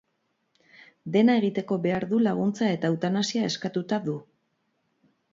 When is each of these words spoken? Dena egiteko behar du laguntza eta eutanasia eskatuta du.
Dena 1.15 1.33
egiteko 1.41 1.75
behar 1.83 2.05
du 2.13 2.21
laguntza 2.27 2.69
eta 2.77 2.91
eutanasia 2.93 3.43
eskatuta 3.51 3.99
du. 4.07 4.17